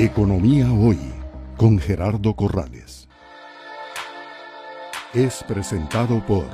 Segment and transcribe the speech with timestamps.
[0.00, 0.96] Economía Hoy
[1.56, 3.08] con Gerardo Corrales.
[5.12, 6.44] Es presentado por...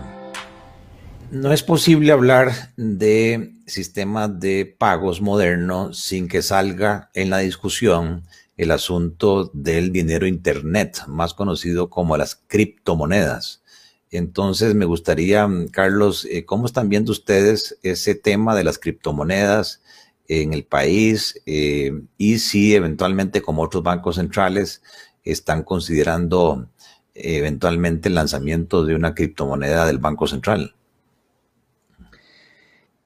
[1.30, 8.24] No es posible hablar de sistemas de pagos modernos sin que salga en la discusión
[8.56, 13.62] el asunto del dinero Internet, más conocido como las criptomonedas.
[14.10, 19.82] Entonces, me gustaría, Carlos, eh, ¿cómo están viendo ustedes ese tema de las criptomonedas?
[20.28, 24.82] En el país eh, y si eventualmente, como otros bancos centrales,
[25.22, 26.68] están considerando
[27.14, 30.74] eh, eventualmente el lanzamiento de una criptomoneda del Banco Central.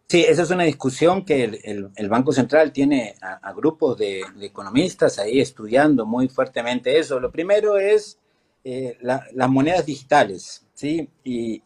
[0.09, 1.45] Sí, esa es una discusión que
[1.95, 7.21] el, Banco Central tiene a, grupos de, economistas ahí estudiando muy fuertemente eso.
[7.21, 8.19] Lo primero es
[8.65, 10.65] eh, las monedas digitales.
[10.79, 11.11] ¿Sí?
[11.25, 11.61] Y,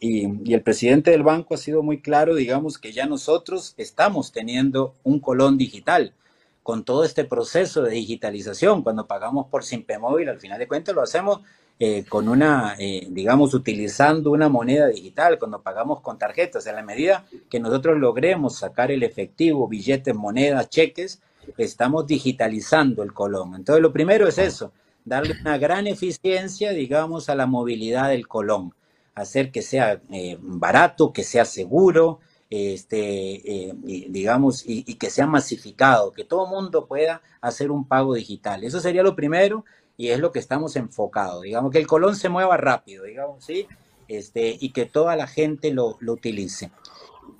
[0.54, 5.20] el presidente del banco ha sido muy claro, digamos, que ya nosotros estamos teniendo un
[5.20, 6.14] colón digital
[6.62, 8.82] con todo este proceso de digitalización.
[8.82, 11.40] Cuando pagamos por Simpe Móvil, al final de cuentas lo hacemos
[11.78, 16.66] eh, con una, eh, digamos, utilizando una moneda digital, cuando pagamos con tarjetas.
[16.66, 21.20] En la medida que nosotros logremos sacar el efectivo, billetes, monedas, cheques,
[21.58, 23.56] estamos digitalizando el colón.
[23.56, 24.72] Entonces, lo primero es eso,
[25.04, 28.72] darle una gran eficiencia, digamos, a la movilidad del colón
[29.14, 33.74] hacer que sea eh, barato, que sea seguro, este, eh,
[34.10, 38.64] digamos, y, que sea masificado, que todo mundo pueda hacer un pago digital.
[38.64, 39.64] Eso sería lo primero
[39.96, 41.42] y es lo que estamos enfocados.
[41.42, 43.66] Digamos, que el colón se mueva rápido, digamos, ¿sí?
[44.08, 46.70] Este, y que toda la gente lo, lo utilice.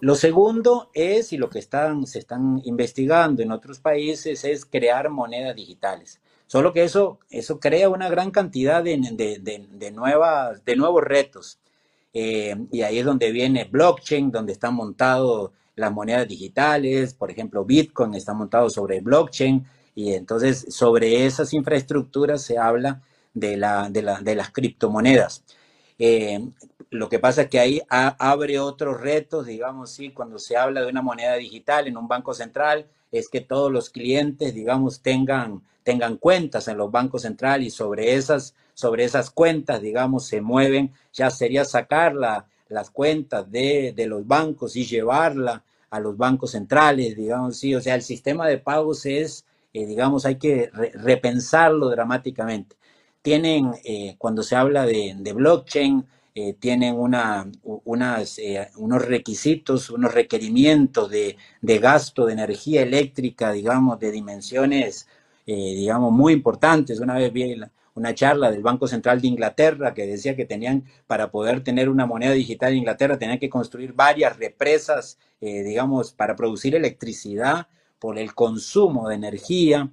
[0.01, 5.11] Lo segundo es, y lo que están, se están investigando en otros países, es crear
[5.11, 6.21] monedas digitales.
[6.53, 11.59] Solo que eso, eso crea una gran cantidad de, de, nuevas, de nuevos retos.
[12.13, 17.65] Eh, y ahí es donde viene blockchain, donde están montados las monedas digitales, por ejemplo,
[17.65, 23.03] Bitcoin está montado sobre blockchain, y entonces sobre esas infraestructuras se habla
[23.35, 25.43] de, la, de, la, de las criptomonedas.
[25.99, 26.41] Eh,
[26.93, 30.89] lo que pasa es que ahí abre otros retos, digamos, sí, cuando se habla de
[30.89, 36.19] una moneda digital en un banco central, es que todos los clientes, digamos, tengan, tengan
[36.19, 41.31] cuentas en los bancos centrales y sobre esas, sobre esas cuentas, digamos, se mueven, ya
[41.31, 47.75] sería sacar las cuentas de, los bancos y llevarla a los bancos centrales, digamos, sí,
[47.75, 52.77] o sea, el sistema de pagos es, eh, digamos, hay que repensarlo dramáticamente.
[53.23, 56.05] Tienen, eh, cuando se habla de, de blockchain,
[56.35, 61.37] eh, tienen una, unas, eh, unos requisitos, unos requerimientos de,
[61.79, 65.07] gasto de energía eléctrica, digamos, de dimensiones,
[65.47, 67.01] eh, digamos, muy importantes.
[67.01, 67.61] Una vez vi
[67.95, 72.07] una charla del Banco Central de Inglaterra que decía que tenían, para poder tener una
[72.07, 77.67] moneda digital en Inglaterra, tenían que construir varias represas, digamos, para producir electricidad
[77.99, 79.91] por el consumo de energía.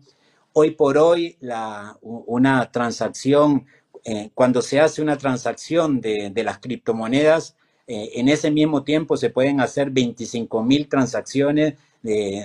[0.53, 3.65] Hoy por hoy, la, una transacción
[4.05, 7.55] eh, cuando se hace una transacción de, las criptomonedas,
[7.87, 11.75] eh, en ese mismo tiempo se pueden hacer 25 mil transacciones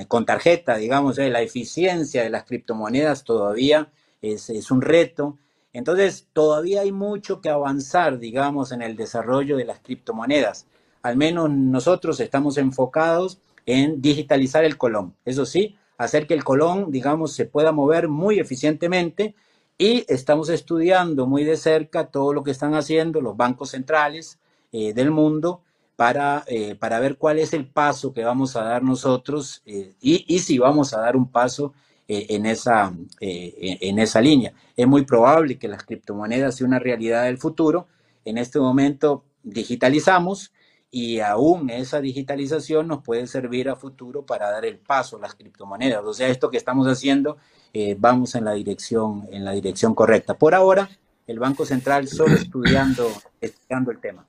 [0.09, 3.88] con tarjeta, digamos, eh, la eficiencia de las criptomonedas todavía
[4.20, 5.38] es, es, un reto.
[5.72, 10.66] Entonces, todavía hay mucho que avanzar, digamos, en el desarrollo de las criptomonedas.
[11.03, 15.14] Al menos nosotros estamos enfocados en digitalizar el colón.
[15.25, 19.34] Eso sí, hacer que el colón, digamos, se pueda mover muy eficientemente
[19.79, 24.39] y estamos estudiando muy de cerca todo lo que están haciendo los bancos centrales
[24.73, 25.62] eh, del mundo
[25.97, 30.25] para, eh, para ver cuál es el paso que vamos a dar nosotros eh, y,
[30.33, 31.73] y, si vamos a dar un paso
[32.07, 34.53] en, esa, en esa línea.
[34.77, 37.87] Es muy probable que las criptomonedas sean una realidad del futuro.
[38.27, 40.53] En este momento digitalizamos
[40.97, 45.34] y aún esa digitalización nos puede servir a futuro para dar el paso a las
[45.34, 46.05] criptomonedas.
[46.05, 47.37] O sea, esto que estamos haciendo,
[47.72, 50.34] eh, vamos en la dirección, en la dirección correcta.
[50.34, 50.88] Por ahora,
[51.27, 53.10] el Banco Central solo estudiando,
[53.41, 54.25] estudiando el tema.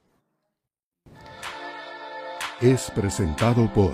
[2.59, 3.93] Es presentado por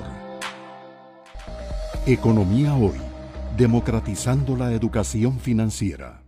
[2.06, 3.02] Economía Hoy,
[3.58, 6.21] democratizando la educación financiera.